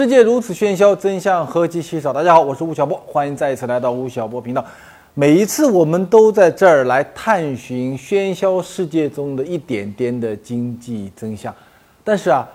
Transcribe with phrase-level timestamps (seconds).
[0.00, 2.10] 世界如此喧嚣，真相何其稀少。
[2.10, 4.64] 大家好，我是吴晓波，欢迎再一次来到吴晓波频道。
[5.12, 11.54] 每一次我们都在这儿来探寻喧嚣世界中的一点点的经济真相，
[12.02, 12.48] 但是啊，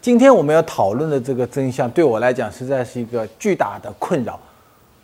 [0.00, 4.40] 今天我们要讨论的这个真相，对我来讲实在是一个巨大的困扰。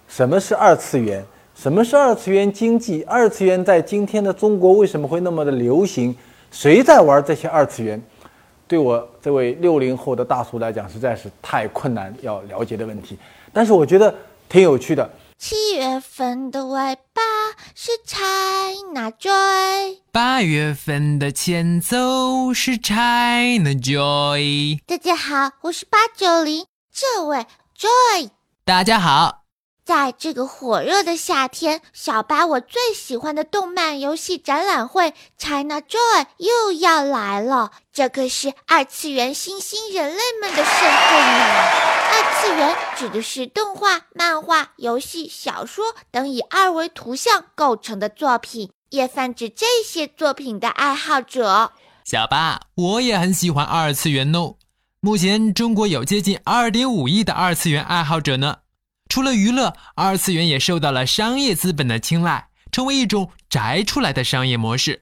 [0.08, 1.22] 什么是二次元？
[1.54, 3.02] 什么是二次元经济？
[3.02, 6.16] 二次元在今天的中国为什么会那么的流行？
[6.50, 8.02] 谁在玩这些二次元？
[8.70, 13.18] 对我这位六零后的大叔来讲，实在是太困难要了解的问题。
[13.52, 14.14] 但是我觉得
[14.48, 15.10] 挺有趣的。
[15.36, 17.20] 七月份的尾巴
[17.74, 24.78] 是 China Joy，八月份的前奏是 China Joy。
[24.86, 27.38] 大家好，我是八九零，这位
[27.76, 28.30] Joy。
[28.64, 29.39] 大家好。
[29.90, 37.72] 在这个火热的夏天，小八我最喜欢的动漫游戏展览会 China Joy 又要来了。
[37.92, 41.44] 这可是二次元新兴人类们的盛会呢。
[42.12, 51.72] 二次元指的是动画、漫画、游戏、小说等以二维图像构成的作品，也泛指这些作品的爱好者。
[52.04, 54.54] 小八，我也很喜欢二次元哦。
[55.00, 58.58] 目前中国有接近二点五亿的二次元爱好者呢。
[59.10, 65.00] 除了娱乐，二次元也受到了商业资本的青睐，成为一种宅出来的商业模式。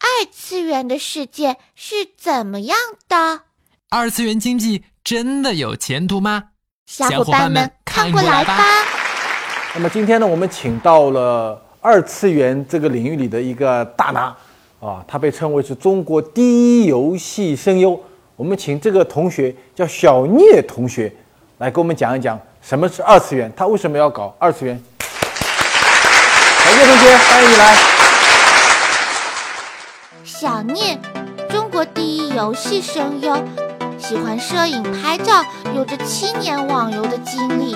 [0.00, 2.76] 二次元的世界是怎么样
[3.08, 3.42] 的？
[3.90, 6.46] 二次元经济真的有前途吗？
[6.86, 8.58] 小伙伴们看过来吧。
[9.74, 14.36] 那么今天呢，我们请到了二次元这个领域里的一个大拿，
[14.80, 18.02] 啊，他被称为是中国第一游戏声优。
[18.34, 21.14] 我们请这个同学叫小聂同学，
[21.58, 22.36] 来给我们讲一讲。
[22.68, 23.50] 什么是二次元？
[23.56, 24.78] 他为什么要搞二次元？
[25.00, 27.74] 小聂同学，欢迎你来。
[30.22, 30.98] 小聂，
[31.48, 33.34] 中国第一游戏声优，
[33.98, 35.42] 喜欢摄影拍照，
[35.74, 37.74] 有着七年网游的经历。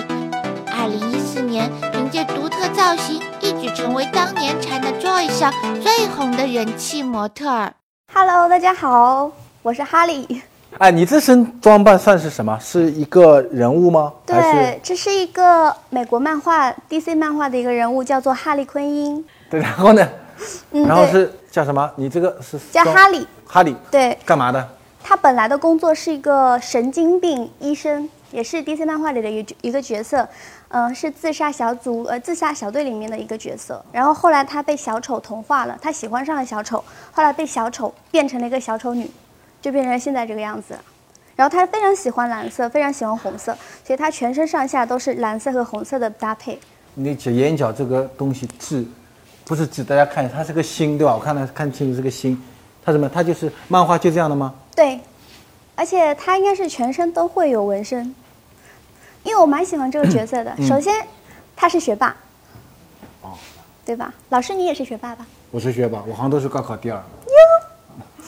[0.67, 5.51] 二零一四年，凭借独特造型，一举成为当年 China Joy 上
[5.81, 7.73] 最红的人气模特儿。
[8.13, 9.31] Hello，大家好，
[9.63, 10.43] 我是哈利。
[10.79, 12.57] 哎，你这身装扮算是什么？
[12.59, 14.11] 是一个人物吗？
[14.25, 19.23] 对，这是一个美国漫画 DC 漫画的一个人物，叫做哈利昆因。
[19.49, 20.07] 对，然后呢？
[20.71, 21.89] 嗯然后是叫什么？
[21.95, 23.25] 你这个是叫哈利？
[23.45, 23.75] 哈利。
[23.89, 24.67] 对，干嘛的？
[25.01, 30.27] 他本来的工作是一个神经病医生，也是 DC 漫画里的一一个角色。
[30.69, 33.81] 嗯，是自杀小组呃自杀小队里面的一个角色。
[33.91, 39.09] 然后后来他被小丑同化了，他喜欢上了小丑，后来被小丑变成了一个小丑女。
[39.63, 40.81] 就变成现在这个样子了，
[41.37, 46.59] 然后他非常喜欢蓝色，非常喜欢红色，所以他全身上下都是蓝色和红色的搭配。
[46.95, 48.85] 你这眼角这个东西痣，
[49.45, 51.15] 不是痣，大家看一下，它是个心，对吧？
[51.15, 52.37] 我看它看清楚是个心，
[52.83, 53.07] 它什么？
[53.07, 54.53] 它就是漫画就这样的吗？
[54.75, 54.99] 对，
[55.75, 58.13] 而且他应该是全身都会有纹身，
[59.23, 60.53] 因为我蛮喜欢这个角色的。
[60.67, 60.93] 首先，
[61.55, 62.13] 他是学霸，
[63.21, 63.31] 哦，
[63.85, 64.13] 对吧？
[64.27, 65.25] 老师你也是学霸吧？
[65.51, 67.01] 我是学霸，我好像都是高考第二。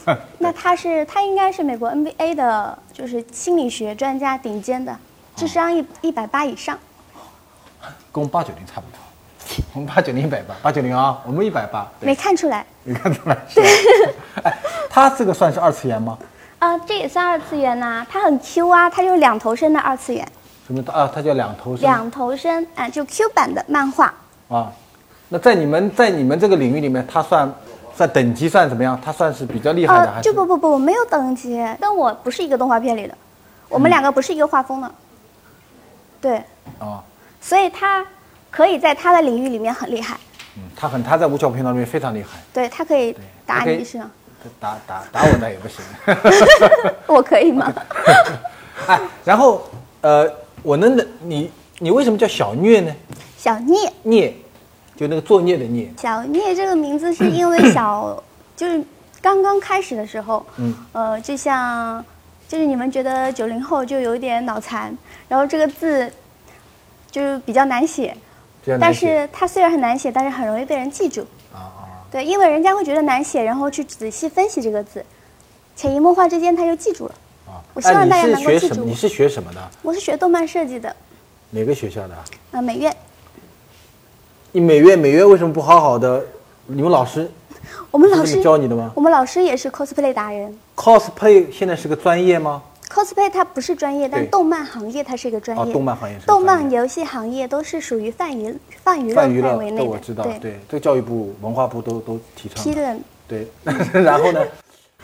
[0.39, 4.95] 那他是他应该是美国 NBA 的，就是心理学专家顶尖的，
[5.35, 6.77] 智商一一百八以上，
[8.11, 13.65] 跟我们八九零差不多，我们八九零一百八，八九零啊，我们一百八，没看出来，没看出来，对，
[14.43, 14.57] 哎，
[14.89, 16.17] 他这个算是二次元吗？
[16.59, 20.27] 啊，这也算二次元呐，他很 Q 啊，他就两头身的二次元，
[20.67, 20.83] 什么？
[20.91, 21.09] 啊？
[21.13, 24.13] 他叫两头身，两头身啊，就 Q 版的漫画。
[24.49, 24.71] 啊，
[25.29, 27.51] 那在你们在你们这个领域里面，他算？
[27.95, 28.99] 算等级算怎么样？
[29.03, 30.23] 他算是比较厉害的还是？
[30.23, 33.15] 就不不不，没有等级，跟我不是一个动画片里的，
[33.69, 34.91] 我们两个不是一个画风的。
[36.19, 36.43] 对。
[36.79, 37.01] 哦。
[37.39, 38.05] 所以他
[38.49, 40.17] 可以在他的领域里面很厉害。
[40.57, 42.29] 嗯，他很他在五角片里面非常厉害。
[42.51, 44.11] 对他可以打你是吗？
[44.59, 45.83] 打打打我那也不行。
[47.07, 47.71] 我可以吗？
[48.87, 49.63] 哎，然后
[50.01, 50.29] 呃，
[50.63, 52.91] 我能你你为什么叫小虐呢？
[53.37, 53.91] 小聂。
[54.03, 54.35] 聂。
[54.95, 58.23] 就那个作孽的孽，小聂这个名字是因为 小，
[58.55, 58.81] 就是
[59.21, 62.03] 刚刚开始的时候，嗯，呃，就像，
[62.47, 64.97] 就是你们觉得九零后就有一点脑残，
[65.27, 66.09] 然后这个字，
[67.11, 68.15] 就是比较难写，
[68.79, 75.03] 但是它虽然很难写，但是很容易被人记住，啊啊，对，因为人家会觉得难写，然后去仔细分析这个字，
[75.75, 77.15] 潜移默化之间他就记住了，
[77.47, 78.85] 啊，我希望大家能够记住。
[78.85, 79.61] 你是学什么的？
[79.81, 80.95] 我是学动漫设计的。
[81.49, 82.15] 哪个学校的？
[82.51, 82.95] 啊，美院。
[84.55, 86.23] 你每月每月为什么不好好的？
[86.67, 87.29] 你们老师，
[87.91, 88.89] 我们老师教你的吗？
[88.95, 90.57] 我们老师也是 cosplay 达人。
[90.77, 95.73] cosplay 现在是个专业吗？cosplay 它不是专业，但动漫行业它是一个专业。
[95.73, 96.17] 动漫行业。
[96.25, 99.11] 动漫游戏行业都是属于泛娱泛娱
[99.41, 99.83] 乐范围内的。
[99.83, 102.63] 我知道，对，这个教育部、文化部都都提倡。
[102.63, 102.95] 批的。
[103.27, 103.45] 对，
[103.91, 104.39] 然后呢？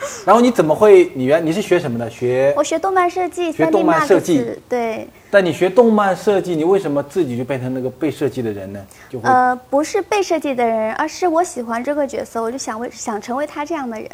[0.25, 1.11] 然后你怎么会？
[1.13, 2.09] 你原你是学什么的？
[2.09, 8.85] 学我学动漫设计，学动漫设计对，但你学动漫设计，你为什么自己就变成那个被设计的人呢？
[9.09, 14.09] 就、呃，不是被设计的人，而是我喜欢这个角色，我就想为想成为他这样的人。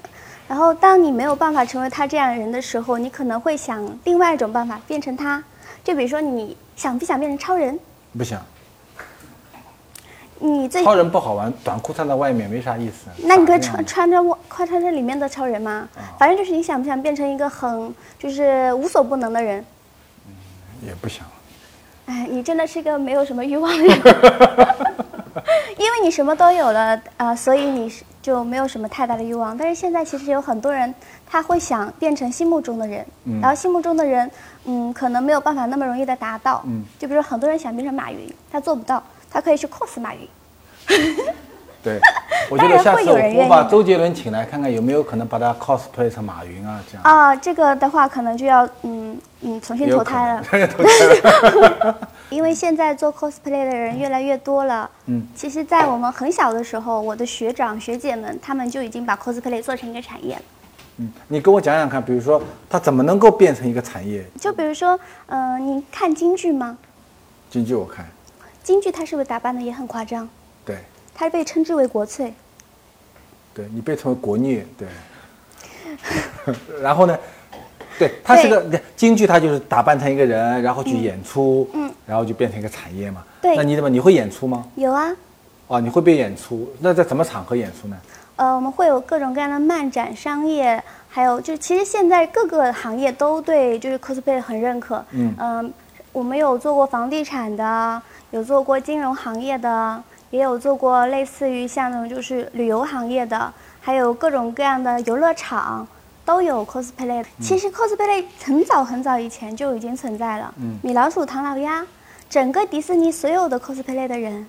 [0.47, 5.43] 然后，当你没有办法成为他这样的人的时候，你可能会想另外一种办法变成他。
[5.83, 7.77] 就比如说，你想不想变成超人？
[8.17, 8.41] 不想。
[10.39, 13.09] 你这超人不好玩，短裤穿在外面没啥意思。
[13.23, 15.87] 那你可以穿穿着我快穿着里面的超人吗？
[16.19, 19.65] 反正就是你想不想变成一个很就是无所不能的人？
[20.27, 20.33] 嗯
[20.87, 21.25] 也不想。
[22.05, 23.97] 哎，你真的是一个没有什么欲望的人，
[25.77, 29.57] 因为你什么都有了啊、所以你是就没有什么太大的欲望。
[29.57, 30.93] 但是现在其实有很多人，
[31.25, 33.05] 他会想变成心目中的人，
[33.41, 34.29] 然后心目中的人，
[34.65, 36.61] 嗯，可能没有办法那么容易的达到。
[36.65, 40.27] 嗯就比如说很多人想变成马云，他做不到，他可以去 cos 马云。
[41.83, 41.99] 对，
[42.49, 47.03] 我觉得下次当然会有人我我把周杰伦请来看看有没有可能把他 cosplay 成马云啊，这样。
[47.03, 50.43] 啊，这个的话可能就要嗯嗯重新投胎了。
[52.29, 60.41] 因为现在做 cosplay 的人越来越多了，嗯，其实，在我们很小的时候，我的学长学姐们他们就已经把 cosplay 做成一个产业了。
[60.97, 64.25] 嗯，你跟我讲讲看，比如说他怎么能够变成一个产业？
[64.37, 66.77] 就比如说，嗯、你看京剧吗？
[67.49, 68.05] 京剧我看，
[68.67, 70.27] 京剧它是不是打扮的也很夸张？
[70.65, 70.75] 对，
[71.15, 72.33] 它被称之为国粹。
[73.53, 74.89] 对你被称为国虐，对。
[76.83, 77.17] 然后呢，
[77.97, 83.23] 对，它是个京剧，它就是打扮成一个人，然后去演出，嗯然后就变成一个产业嘛。
[83.41, 84.67] 对那你怎么你会演出吗？
[84.75, 85.15] 有啊，
[85.67, 86.69] 哦，你会被演出？
[86.81, 87.97] 那在什么场合演出呢？
[88.35, 95.01] 呃，我们会有各种各样的漫展、商业，还有就是其实现在各个行业都对就是 cosplay 很认可。
[95.11, 95.73] 嗯嗯
[96.17, 105.87] 我们有做过房地产的，有做过金融行业的，也有做过类似于像那种就是旅游行业的，还有各种各样的游乐场。
[106.25, 107.23] 都有 cosplay。
[107.39, 110.53] 其实 cosplay 很早很早以前就已经存在了。
[110.57, 111.85] 嗯米老鼠、唐老鸭，
[112.27, 114.45] 整个迪士尼所有的 cosplay 的人，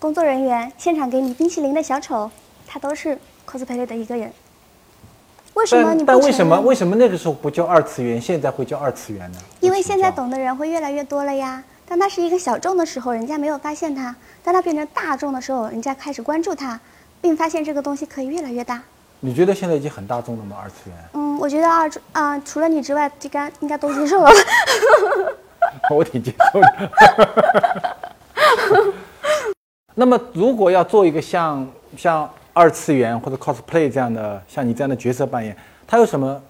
[0.00, 2.30] 工作人员，现场给你冰淇淋的小丑，
[2.66, 3.16] 他都是
[3.48, 4.30] cosplay 的一个人。
[5.54, 9.38] 为什么但你不但为什么为什么那个时候不叫二次元，现在会叫二次元呢？
[9.60, 11.62] 因为现在懂的人会越来越多了呀。
[11.86, 16.80] 当它是一个小众的时候，人家没有发现它；当它变成大众的时候，人家开始关注它，
[17.20, 18.80] 并发现这个东西可以越来越大。
[19.20, 20.56] 你觉得现在已经很大众了吗？
[20.62, 20.96] 二次元？
[21.12, 24.30] 嗯，我觉得二啊、除了你之外，这该应该都接受了。
[25.94, 26.90] 我挺接受的。
[29.94, 35.56] 那么，如果要做一个像像二次元或者 cosplay 这样的，像你这样的角色扮演，
[35.86, 36.40] 它有什么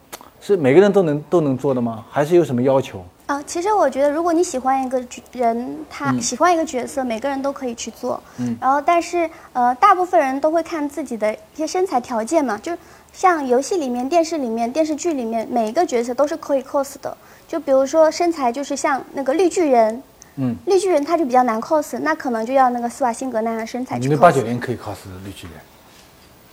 [0.40, 2.04] 是每个人都能都能做的吗？
[2.10, 3.04] 还是有什么要求？
[3.26, 8.22] 啊、其实我觉得，如果你喜欢一个角人，他喜欢一个角色，每个人都可以去做。
[8.38, 12.76] 嗯然后，但是呃，大部分人都会看自己的一些身材条件嘛，就
[13.12, 17.16] 像游戏里面、电视里面、电视剧里面，每一个角色都是可以 cos 的。
[17.48, 20.02] 就比如说身材，就是像那个绿巨人，
[20.36, 24.42] 嗯，绿巨人他就比较难 cos，那可能就要那个斯瓦辛格那样的身材去零八九。
[24.42, 25.56] 零可以 cos 绿巨人，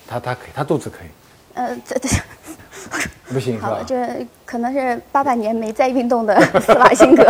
[0.09, 1.07] 他他可以，他肚子可以，
[1.53, 2.09] 呃，对对。
[3.31, 3.83] 不行好了，？
[3.83, 7.23] 这可能是八百年没在运动的斯瓦辛格。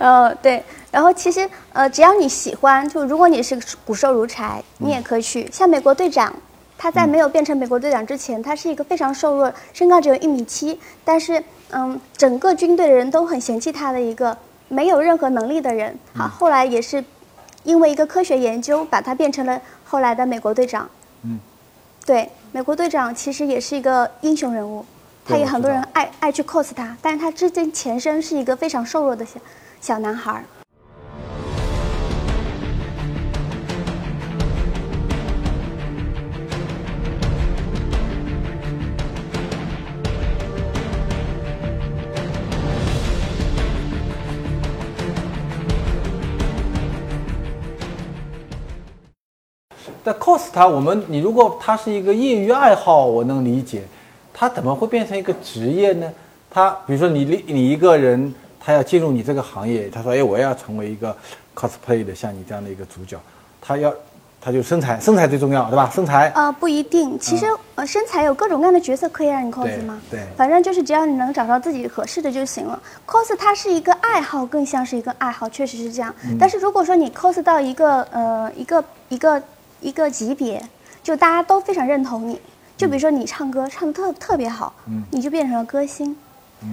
[0.00, 5.48] 呃，对，然后其实呃，只要你喜欢，就如果你是骨瘦如柴，你也可以去。
[5.52, 6.34] 像美国队长，
[6.76, 14.36] 他在没有变成美国队长之前，他是一个非常瘦弱，身高只有一米七，但是嗯，整个军队的人都很嫌弃他的一个
[14.66, 15.96] 没有任何能力的人。
[16.16, 17.04] 好，后来也是
[17.62, 19.60] 因为一个科学研究，把他变成了
[19.92, 20.88] 后来的美国队长。
[21.24, 21.38] 嗯，
[22.06, 24.82] 对，美国队长其实也是一个英雄人物，
[25.22, 29.38] 他也很多人爱爱去 cos 他，但是他之前前身是一个非常瘦弱的小
[29.82, 30.42] 小男孩
[50.04, 53.82] 但 cos 它，我们你如果它是一个业余爱好，我能理解，
[54.32, 56.10] 它怎么会变成一个职业呢？
[56.50, 61.16] 他比如说你你你一个人，他要进入你这个行业，他说哎我要成为一个
[61.54, 63.18] cosplay 的像你这样的一个主角，
[63.60, 63.90] 他要
[64.38, 65.90] 他就身材身材最重要对吧？
[65.94, 69.98] 身材呃，不一定，其实、呃身材有各种各样的角色可以让你 cos 吗？
[70.10, 72.78] 对反正就是只要你能找到自己合适的就行了。
[73.06, 76.14] cos 它是一个爱好，更像是一个爱好，确实是这样。
[76.38, 79.42] 但是如果说你 cos 到一个呃一个一个
[79.82, 80.62] 一个级别，
[81.02, 82.40] 就大家都非常认同你，
[82.76, 86.16] 就比如说你唱歌唱的特特别好，嗯你就变成了歌星。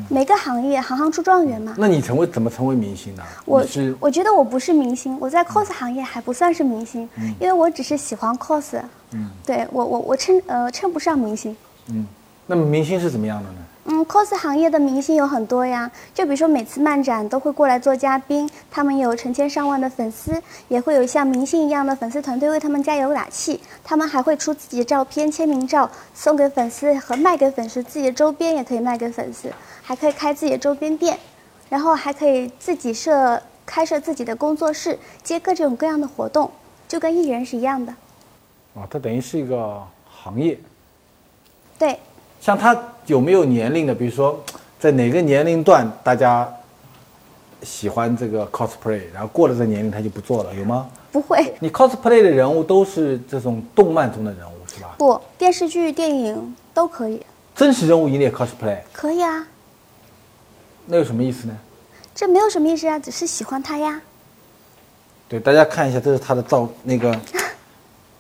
[0.08, 1.74] 每个行业行行出状元嘛。
[1.76, 3.24] 那你成为怎么成为明星呢？
[3.44, 8.80] 我你是我觉得我不是明星，我在 cos 行业还不算是明星，因为我只是喜欢 cos。
[9.12, 11.58] 嗯对我我我称呃称不上明星。
[11.88, 12.06] 嗯，
[12.46, 13.58] 那么明星是怎么样的呢？
[13.92, 23.60] 嗯，cos 行业的明星有很多呀，就比如说每次漫展都会过来做嘉宾，他们有成千上万的粉丝，也会有像明星一样的粉丝团队为他们加油打气。
[23.84, 31.18] 他们还会出自己的照片、签名照送给粉丝和卖给粉丝，自己的周边也可以卖给粉丝，还可以开自己的周边店，
[31.68, 36.52] 然后还可以自己设开设自己的工作室，接各种各样的活动，
[36.88, 37.92] 就跟艺人是一样的。
[38.76, 40.60] 啊，它等于是一个行业。
[41.80, 41.98] 对，
[42.42, 43.94] 像他有没有年龄的？
[43.94, 44.42] 比如说，
[44.80, 46.48] 在哪个年龄段大家
[47.64, 50.90] 喜欢这个 cosplay，然后过了这年龄他就不做了，有吗？
[51.12, 54.96] 不会，你 cosplay 的人物都是这种动漫中的人物是吧？
[54.98, 57.22] 不，电视剧、电影都可以，
[57.56, 59.46] 真实人物你也 cosplay，可以啊。
[60.86, 61.54] 那有什么意思呢？
[62.16, 64.02] 这没有什么意思啊，只是喜欢他呀。
[65.28, 67.12] 对，大家看一下，这是他的照那个，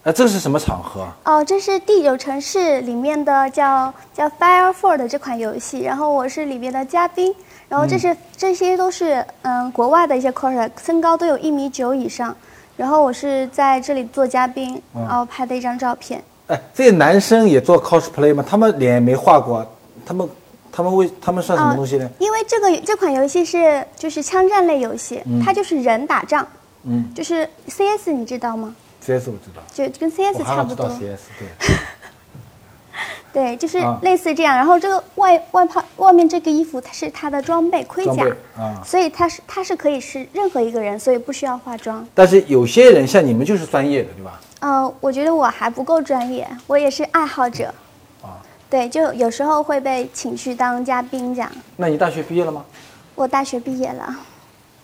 [0.09, 1.15] 哎，这是什么场合啊？
[1.25, 7.31] 哦，这是《第九城市》里面的叫叫 Fire Four》的这款游戏，然后我是里面的嘉宾，
[7.67, 12.35] 然后这是、这些都是嗯国外的一些 coser，身高都有一米九以上，
[12.75, 16.23] 然后我是在这里做嘉宾，然后拍的一张照片。
[16.47, 18.43] 哎，这些男生也做 cosplay 吗？
[18.49, 19.63] 他们脸没画过，
[20.03, 20.27] 他们
[20.71, 22.09] 他们为他们算什么东西呢？
[22.17, 26.47] 因为这个这款游戏是就是枪战类游戏，它就是人打仗，
[26.83, 28.73] 嗯就是 CS 你知道吗？
[29.01, 30.87] ，CS 我知道，就跟 CS 差不多。
[30.89, 31.47] CS 对。
[33.31, 34.55] 对，就是啊类似这样。
[34.57, 38.25] 然后这个外外套外面这个衣服，它是它的装备盔甲
[38.57, 42.05] 啊所以它是它是可以是任何一个人，所以不需要化妆。
[42.15, 44.41] 但是有些人像你们就是专业的，对吧？
[44.61, 47.71] 呃，我觉得我还不够专业，我也是爱好者。
[48.23, 51.49] 啊，对，就有时候会被请去当嘉宾这样。
[51.77, 52.65] 那你大学毕业了吗？
[53.13, 54.15] 我大学毕业了，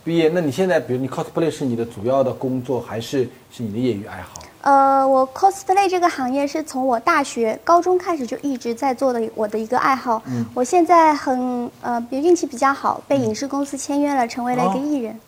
[0.05, 4.39] 毕业，那你现在比如你 cosplay 是你的主要的工作，还是是你的业余爱好？
[4.61, 10.21] 呃，我 cosplay 这个行业是从我大学、高中开始就一直在做的我的一个爱好。
[10.27, 15.19] 嗯我现在很呃，比运气比较好，被影视公司签约了，成为了一哦个艺人，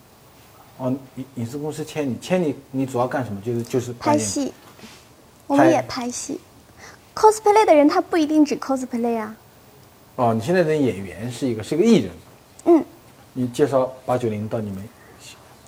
[0.78, 3.42] 哦，影影视公司签你，签你，你主要干什么？
[3.42, 4.54] 就是就是拍戏。
[5.48, 6.40] 我们也拍戏
[7.16, 9.36] ，cosplay 的人他不一定只 cosplay 啊。
[10.18, 12.12] 哦，你现在的演员是一个是一个艺人，
[12.66, 12.86] 嗯，
[13.40, 14.84] 你介绍八九零到你们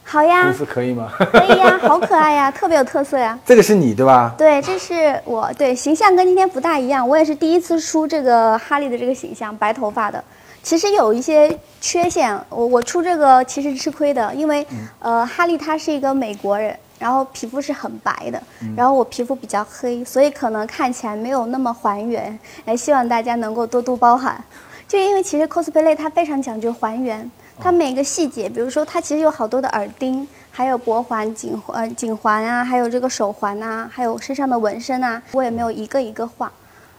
[0.03, 1.11] 好呀公，司可以吗？
[1.19, 3.37] 可以呀， 好可爱呀，特别有特色呀。
[3.45, 4.33] 这个是你对吧？
[4.35, 10.23] 对，这是我对形象跟今天不大一样，我也是第一次出这个哈利的这个形象，白头发的。
[10.63, 14.65] 其实有一些缺陷，我我出这个其实吃亏的，因为、
[14.97, 18.41] 呃哈利他是一个美国人，然后皮肤是很白的，
[18.75, 24.43] 然后我皮肤比较黑，所以可能看起来没有那么还原，也希望大家能够多多包涵。
[24.87, 27.29] 就因为其实 cosplay 它非常讲究还原，
[27.61, 36.51] 它每个细节，比如说它其实有好多的耳钉，还有脖环、颈环、呃颈环啊，还有这个手环啊，还有身上的纹身啊，我也没有一个一个画。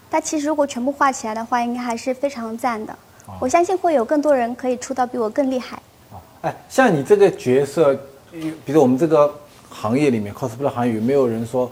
[0.09, 2.95] 但其实如果全部画起来的话，应该还是非常赞的。
[3.39, 5.81] 我相信会有更多人可以出到比我更厉害。
[6.41, 7.97] 哎，像你这个角色，
[8.31, 9.33] 比如我们这个
[9.69, 11.71] 行业里面 cosplay 行业有没有人说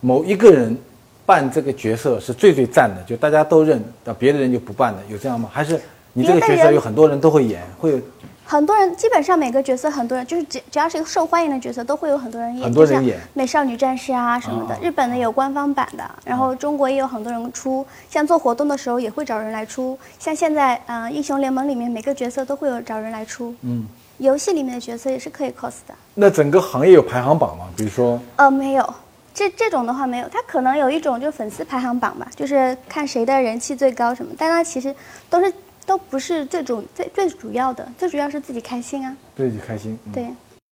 [0.00, 0.76] 某一个人
[1.24, 5.48] 扮这个角色是最最赞的，就大家都认，那别的人就不扮的，有这样吗？
[5.52, 5.80] 还是
[6.12, 8.00] 你这个角色有很多人都会演，会有
[8.44, 14.74] 很多人基本上每个角色，很多人就是只只要是一个受欢迎的角色，都会有很多人演，很多人演美少女战士啊什么的。
[14.74, 19.96] 哦日本的有官方版的，然后中国也有很多人出，像做活动的时候也会找人来出。
[20.18, 23.54] 像现在，呃，英雄联盟里面每个角色都会有找人来出。
[23.62, 23.86] 嗯，
[24.18, 25.94] 游戏里面的角色也是可以 cos 的。
[26.14, 27.66] 那整个行业有排行榜吗？
[27.76, 28.94] 比如说，呃，没有，
[29.32, 34.92] 这这种的话没有，它可能有一种就是粉丝排行榜吧，就是看谁的人气最高什么，但它其实
[35.28, 35.52] 都是
[35.90, 39.16] 都不是最主最最主要的，最主要是自己开心啊。
[39.36, 39.98] 自己开心。
[40.06, 40.26] 嗯对，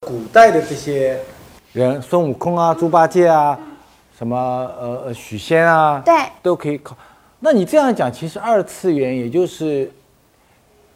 [0.00, 1.16] 古代的这些
[1.72, 3.56] 人，孙悟空啊、猪八戒啊，
[4.18, 6.96] 什么呃呃许仙啊，对都可以考。
[7.38, 9.88] 那你这样讲，其实二次元也就是，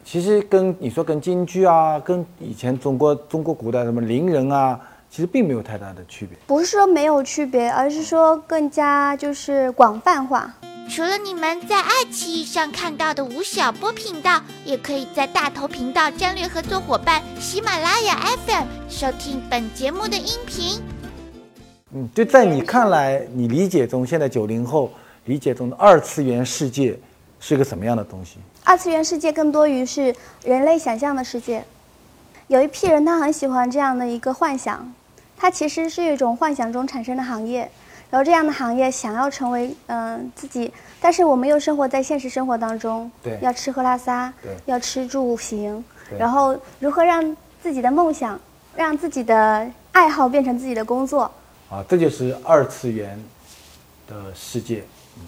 [0.05, 6.37] 其实跟你说跟京剧啊，跟以前中国中国古代什么伶人啊，其实并没有太大的区别。
[6.45, 10.53] 不是说没有区别，而是说更加就是广泛化。
[10.89, 20.81] 除了你们在爱奇艺上看到的吴晓波频道，也可以在大头频道战略合作伙伴喜马拉雅 FM 收听本节目的音频。
[21.93, 24.91] 嗯，就在你看来，你理解中，现在九零后
[25.27, 26.99] 理解中的二次元世界
[27.39, 28.39] 是个什么样的东西？
[28.65, 31.63] 二次元世界更多于是人类想象的世界。
[32.47, 34.91] 有一批人他很喜欢这样的一个幻想，
[35.37, 37.71] 它其实是一种幻想中产生的行业。
[38.11, 48.41] 然后这样的行业想要成为嗯、自己，但是我们又生活在现实生活当中，对要吃喝拉撒对，要吃住行，对然后如何让自己的梦想，
[48.75, 51.31] 让自己的爱好变成自己的工作，
[51.69, 53.23] 啊，这就是二次元
[54.07, 54.83] 的世界。
[55.19, 55.25] 嗯，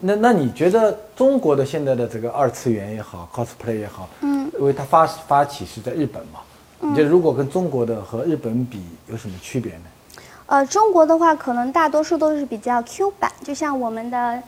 [0.00, 6.40] 那那你觉得中国的现在的这个二次元也好，cosplay 也好，嗯，因为它发发起是在日本嘛，
[6.80, 9.84] 你觉得如果跟中国的和日本比有什么区别呢？
[10.50, 14.42] 呃，中国的话，可能大多数都是比较 Q 版，就像我们的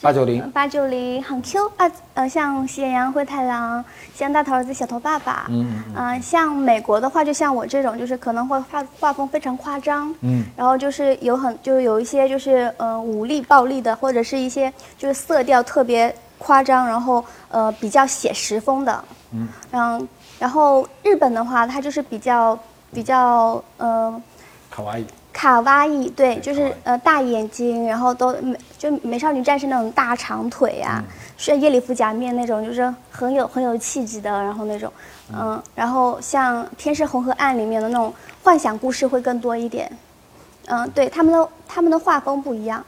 [0.00, 3.84] 八九零，八九零很 Q 啊，呃，像喜羊羊、灰太狼，
[4.16, 20.06] 像大头儿子小头爸爸，嗯嗯，像美国的话，就像我这种，就是可能会画画风非常夸张，嗯，然后就是有很就是有一些就是呃武力暴力的，或者是一些就是色调特别夸张，然后呃比较写实风的，嗯，然后
[20.40, 22.58] 然后日本的话，它就是比较
[22.92, 24.20] 比较呃。
[24.74, 31.04] 卡哇伊，卡哇伊，对，就是呃大眼睛，然后都美，就美少女战士那种大长腿啊，
[31.36, 34.90] 是夜礼服假面那种，就是很有很有气质的，然后那种，
[35.30, 39.92] 嗯，然后像《天使红河岸》里面的那种幻想故事会更多一点，
[40.68, 42.82] 嗯，对，他们的他们的画风不一样。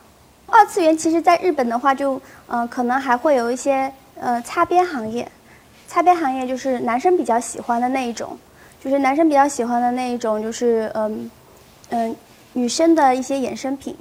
[0.47, 5.31] 二次元其实在日本的话，就嗯可能还会有一些呃擦边行业，
[5.87, 8.39] 擦边行业就是男生比较喜欢的那一种，
[8.83, 11.31] 就是男生比较喜欢的那一种，就是嗯。
[11.95, 12.17] 嗯，
[12.55, 13.97] 女生的一些衍生品，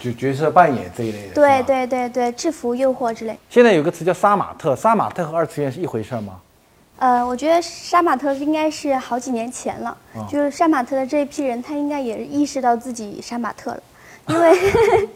[0.00, 1.34] 就角色扮演这一类的。
[1.34, 3.38] 对对对对，制服诱惑之类。
[3.50, 6.40] 现在有个词叫杀马特，杀马特和二次元是一回事吗？
[6.98, 9.94] 呃，我觉得杀马特应该是好几年前了，
[10.26, 13.82] 就是杀马特的这一批人，他应该也意识到自己杀马特了。
[14.28, 14.58] 因为，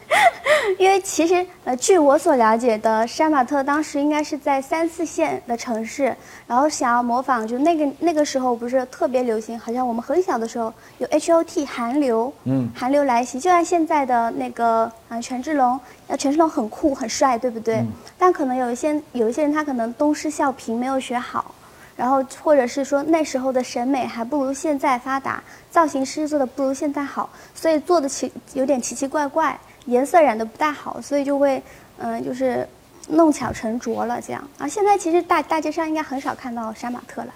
[0.79, 6.15] 因为其实呃，据我所了解的，杀马特当时应该是在三四线的城市，
[6.47, 17.85] 然后想要模仿，就那个那个时候不是特别流行，好像我们很小的时候有 H O T 韩流，嗯，韩流来袭，就像现在的那个啊权志龙，呃权志龙很酷很帅，对不对？
[18.19, 21.55] 但可能有一些有一些人他可能东施效颦，没有学好。
[21.97, 31.62] 然后，或者是说那时候的审美还不如现在发达，造型师做的不如现在好，所以做的奇有点奇奇怪怪，颜色染的不大好，所以就会，
[31.97, 32.69] 嗯，就是
[33.09, 34.47] 弄巧成拙了这样。
[34.59, 37.32] 啊，现在其实大大街上应该很少看到杀马特了。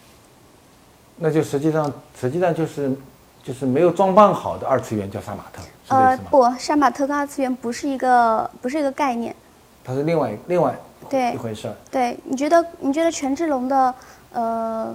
[1.16, 2.94] 那就实际上，实际上就是，
[3.42, 9.34] 就是没有装扮好的二次元叫杀马特，呃，不，杀马特跟二次元不是一个，不是一个概念。
[9.82, 11.72] 它是另外另外对一回事。
[11.90, 13.94] 对，你觉得你觉得权志龙的？
[14.32, 14.94] 呃，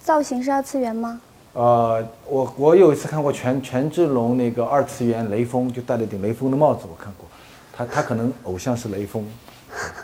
[0.00, 1.20] 造型是二次元吗？
[1.52, 7.26] 呃，我我有一次看过权权志龙那个二次元雷锋，就戴了顶雷锋的帽子，我看过。
[7.72, 9.26] 他他可能偶像是雷锋，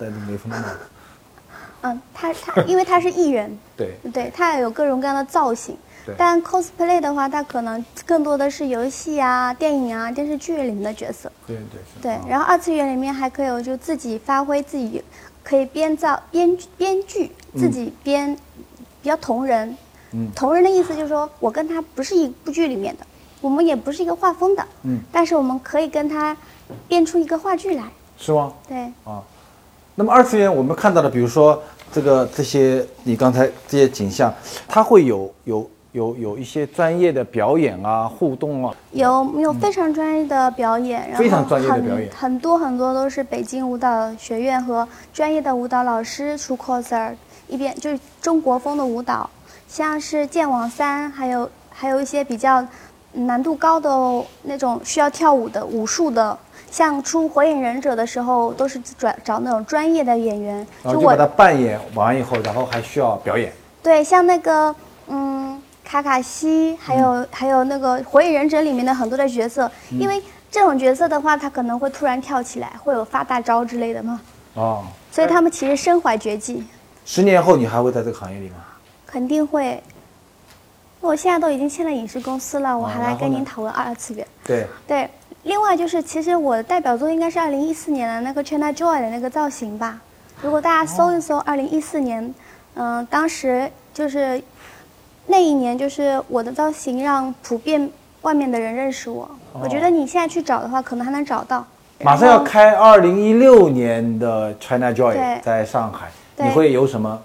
[0.00, 0.78] 戴着雷锋的帽子。
[1.82, 5.76] 嗯，他他因为他是艺人，对对，他有各种各样的造型。
[6.16, 11.30] 但 cosplay 的话，他可能更多的是游戏啊、电影啊、电视剧里面的角色。
[11.46, 12.18] 对对对。
[12.28, 15.02] 然后二次元里面还可以有就自己发挥自己。
[15.46, 18.36] 可以编造编编剧自己编，
[19.00, 19.76] 比较同人。
[20.10, 23.06] 嗯，同人的意思就是说我跟他不是一部剧里面的，
[23.40, 24.66] 我们也不是一个画风的。
[24.82, 26.36] 嗯，但是我们可以跟他
[26.88, 27.84] 编出一个话剧来。
[28.18, 28.52] 是吗？
[28.66, 28.76] 对。
[29.04, 29.22] 啊，
[29.94, 34.34] 那么二次元我们看到的，比如说这个这些，你刚才这些景象，
[34.66, 35.70] 它会有有。
[35.96, 47.14] 有有一些专业的表演啊，互动啊，有有非常专业的表演，非常专业的表演，很多很多都是北京舞蹈学院和专业的舞蹈老师出 coser，
[47.48, 49.28] 一边就是中国风的舞蹈，
[49.66, 52.62] 像是剑网三，还有还有一些比较
[53.14, 56.38] 难度高的那种需要跳舞的武术的，
[56.70, 63.50] 像出火影忍者的时候都是转找那种专业的演员，就我把它扮演完以后，然后还需要表演。
[63.82, 64.74] 对，像那个
[65.08, 65.58] 嗯。
[65.88, 70.20] 卡卡西，还有还有那个《火影忍者》里面的很多的角色，因为
[70.50, 74.20] 这种角色的话，他可能会突然跳起来，会有发大招之类的嘛。
[74.54, 74.84] 哦。
[75.12, 76.66] 所以他们其实身怀绝技。
[77.04, 78.56] 十年后你还会在这个行业里吗？
[79.06, 79.80] 肯定会。
[81.00, 84.26] 我现在都已经签了影视公司了，我还来跟您讨论二次元。
[84.44, 84.66] 对。
[84.88, 85.08] 对，
[85.44, 90.00] 另外就是，其实我的代表作应该是二零一四年的那个 China Joy 的那个造型吧。
[90.42, 92.34] 如果大家搜一搜二零一四年，
[92.74, 94.42] 嗯，当时就是。
[95.26, 97.90] 那一年就是我的造型让普遍
[98.22, 99.28] 外面的人认识我。
[99.60, 101.64] 我觉得你现在去找的话，可能还能找到。
[102.00, 107.18] 马上要开二零一六年的 China Joy 在上海，你会有什么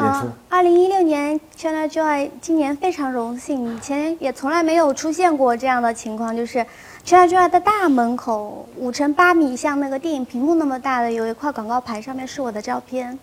[0.00, 0.26] 演出？
[0.48, 6.64] 二零一六年 China Joy 今年非常荣幸，以前也从来没有出现过这样的情况，就是
[7.04, 13.18] China Joy 的大门口五乘八米，像那个电影屏幕那么大的有一块广告牌，上面是我的照片，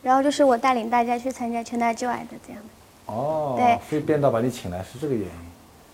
[0.00, 2.68] 然后就是我带领大家去参加 China Joy 的这样的。
[3.06, 5.30] 哦，对，所以编导把你请来是这个原因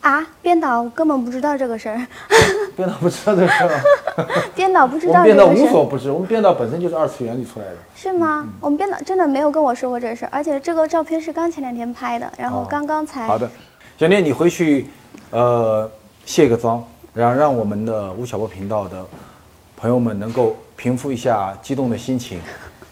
[0.01, 0.27] 啊？
[0.41, 2.07] 编导根本不知道这个事儿，
[2.77, 3.81] 编导不知道这个事儿，
[4.55, 6.11] 编导不知道，编导无所不知。
[6.11, 8.49] 我们编导本身就是二次元里出来的，是吗？
[8.61, 13.27] 我们编导真的没有跟我说过这事儿，而且这个照片是刚前两天拍的，然后刚刚才。
[13.27, 13.51] 好的，
[13.99, 14.87] 小念，你回去，
[15.31, 15.91] 呃，
[16.25, 19.05] 卸个妆，然后让我们的吴晓波频道的
[19.77, 22.41] 朋友们能够平复一下激动的心情，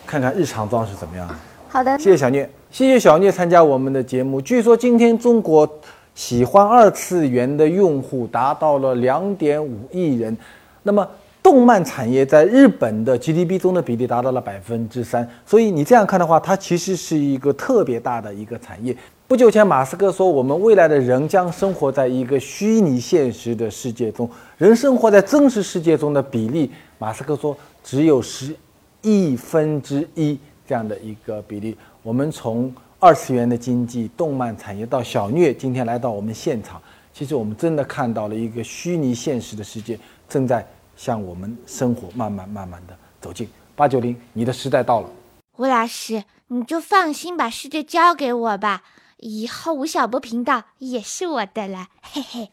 [0.07, 1.35] 看看日常妆是怎么样的。
[1.71, 4.39] 好的，谢谢小聂，谢谢小聂参加我们的节目。
[4.43, 5.67] 据说今天中国
[6.15, 10.37] 喜欢二次元的用户达到了两点五亿人，
[10.83, 11.09] 那么
[11.43, 18.95] 动漫产业在日本的 GDP 中的比例达到了百分之三，所以你这样看的话，它其实是一个特别大的一个产业。
[19.27, 24.29] 不久前，马斯克说，我们未来的人将生活在一个虚拟现实的世界中，
[24.59, 28.55] 人生活在真实世界中的比例，马斯克说只有十
[29.01, 30.39] 亿分之一。
[30.67, 36.81] 这样的一个比例，我们从二次元的经济、动漫产业到小虐，今天来到我们现场，
[37.13, 43.49] 其实我们真的看到了一个虚拟现实的世界正在向我们生活慢慢慢慢的走近。
[43.75, 45.09] 八九零，你的时代到了。
[45.57, 48.83] 吴老师，你就放心把世界交给我吧，
[49.19, 52.51] 以后吴晓波频道也是我的了，嘿嘿。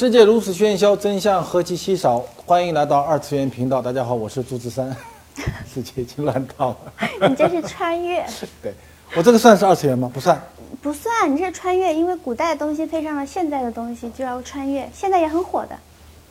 [0.00, 2.24] 世界如此喧嚣，真相何其稀少。
[2.46, 4.96] 欢迎来到二次元频道，大家好，我是朱志山。
[5.70, 7.28] 世界已经乱套了。
[7.28, 8.24] 你这是穿越？
[8.62, 8.72] 对，
[9.14, 10.10] 我这个算是二次元吗？
[10.14, 10.40] 不算。
[10.80, 14.88] 不算，你这是穿越，因为古代的东西配上了现在的东西，就要穿越。
[14.94, 15.76] 现在也很火的。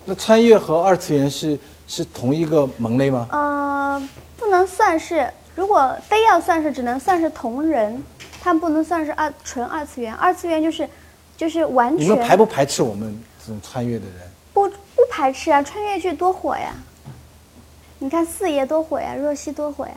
[0.04, 1.56] 那穿越和二次元是
[1.88, 3.28] 是同一个门类吗？
[3.32, 5.32] 呃，不能算是。
[5.54, 8.04] 如果非要算是，只能算是同人，
[8.42, 10.12] 它不能算是二纯二次元。
[10.16, 10.90] 二次元就是
[11.38, 12.04] 就是完全。
[12.04, 13.16] 你们排不排斥我们？
[13.62, 14.16] 穿越的人
[14.54, 16.74] 不不排斥啊，穿越剧多火呀！
[18.00, 19.94] 你看四爷多火呀，若曦多火呀。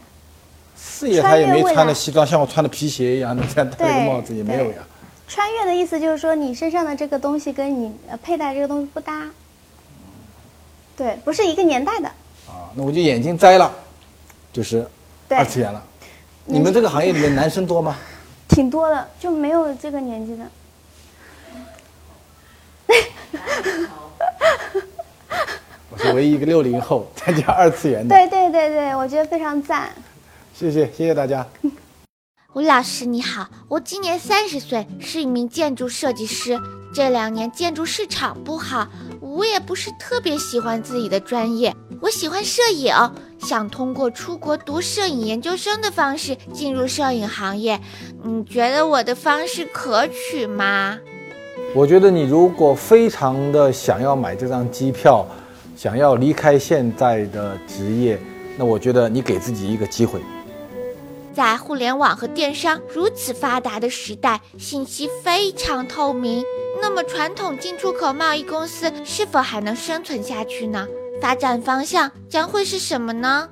[0.76, 4.78] 四爷他也没穿的西装，像我穿的皮鞋一样的，戴个帽子也没有呀。
[5.28, 9.30] 穿越的意思就是说，你身上的这个东西跟你佩戴这个东西不搭。
[10.96, 12.08] 对，不是一个年代的。
[12.46, 13.72] 啊，那我就眼睛摘了，
[14.52, 14.86] 就是
[15.28, 15.82] 二次元了。
[16.44, 17.96] 你们这个行业里面男生多吗？
[18.48, 20.44] 挺多的，就没有这个年纪的。
[25.88, 28.14] 我是唯一一个六零后参加二次元的。
[28.14, 29.90] 对对对对，我觉得非常赞。
[30.54, 31.46] 谢谢谢谢大家。
[32.54, 36.58] 吴老师你好，我今年三十岁，是一名建筑设计师。
[36.94, 38.86] 这两年建筑市场不好，
[39.20, 41.74] 我也不是特别喜欢自己的专业。
[42.02, 42.94] 我喜欢摄影，
[43.38, 47.80] 想通过出国读摄影研究生的方式进入摄影行业。
[48.22, 50.98] 你觉得我的方式可取吗？
[51.74, 55.26] 我觉得你如果非常的想要买这张机票，
[55.82, 58.16] 想要离开现在的职业，
[58.56, 60.20] 那我觉得你给自己一个机会。
[61.34, 66.44] 在互联网和电商如此发达的时代，信息非常透明，
[66.80, 70.86] 那么传统进出口贸易公司是否还能生存下去呢？
[71.20, 73.48] 发展方向将会是什么呢？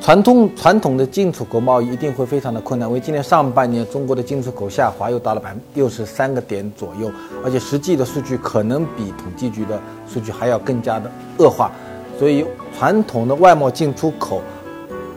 [0.00, 7.10] 传统传统的进出口贸易一定会非常的困难，因为今年上半年中国的进出口下滑又到了百分六十三个点左右，
[7.44, 11.70] 而且实际的数据可能比统计局的数据还要更加的恶化，
[12.18, 12.46] 所以
[12.78, 14.40] 传统的外贸进出口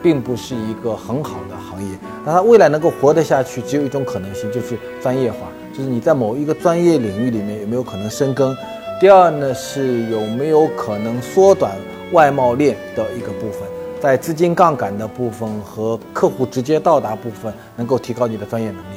[0.02, 1.96] 并不是一个很好的行业。
[2.26, 5.38] 那它未来能够活得下去，只有一种可能性，就是专业化，
[5.72, 8.54] 就是你在某一个专业领域里面有没有可能深耕。
[9.00, 11.72] 第二呢，是有没有可能缩短
[12.12, 13.62] 外贸链的一个部分。
[14.02, 18.96] 在资金杠杆的部分和客户直接到达部分，能够提高你的专业能力。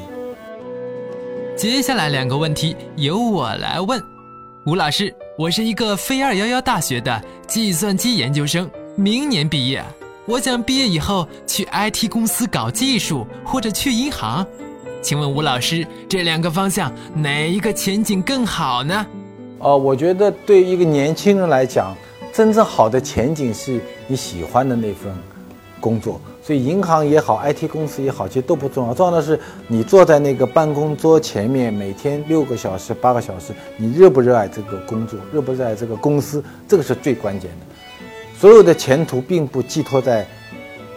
[1.55, 4.01] 接下来两个问题由我来问，
[4.65, 9.79] 吴老师，我是一个非二幺幺大学的计算机研究生，明年毕业，
[10.25, 14.43] 我想毕业以后去 IT 公司搞技术，或者去银行，
[15.03, 19.05] 请问吴老师，这两个方向哪一个前景更好呢？
[19.59, 21.95] 哦，我觉得对一个年轻人来讲。
[22.35, 25.09] 真正好的前景是你喜欢的那份
[25.79, 28.93] 工作，所以银行也好，IT 公司也好，其实都不重要。
[28.93, 37.65] 重要的是你坐在那个办公桌前面，每天六个小时、八个小时，你热不热爱这个工作，热不热爱这个公司，这个是最关键的。
[38.37, 40.27] 所有的前途并不寄托在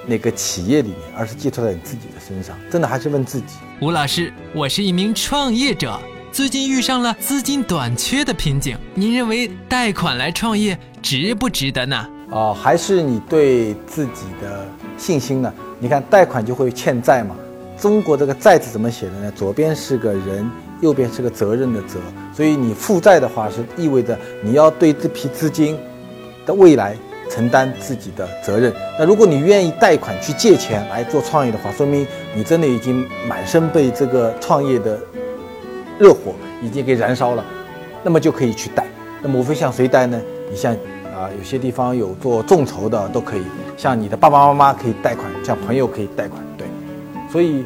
[0.07, 2.59] 那个企业里面，而是寄托在你自己的身上。
[2.68, 3.55] 真的还是问自己。
[3.81, 5.96] 吴老师，我是一名创业者。
[6.31, 12.07] 最近遇上了资金短缺的瓶颈，您认为贷款来创业值不值得呢？
[12.31, 14.66] 啊，还是你对自己的
[14.99, 15.51] 信心呢？
[15.79, 17.35] 你看贷款就会欠债嘛。
[17.79, 19.33] 中国这个债字怎么写的呢？
[19.35, 20.47] 左边是个人，
[20.83, 21.99] 右边是个责任的责。
[22.35, 25.79] 所以你负债的话，是意味着你要对这批资金
[26.44, 26.94] 的未来
[27.31, 28.71] 承担自己的责任。
[28.99, 35.01] 那如果你愿意贷款去借钱来做创业的话，说明你真的已经满身被这个创业的。
[35.99, 37.42] 热火已经给燃烧了，
[38.05, 38.87] 那么就可以去贷。
[39.23, 40.21] 那么无非向谁贷呢？
[40.51, 40.77] 你像
[41.18, 43.42] 啊，有些地方有做众筹的都可以，
[43.76, 46.40] 像你的爸爸妈妈可以贷款，像朋友可以贷款。
[46.57, 46.68] 对，
[47.28, 47.64] 所以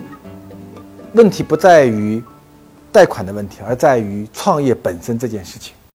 [1.12, 2.22] 问题不在于
[2.90, 5.74] 贷款的问题，而在于创业本身这件事情。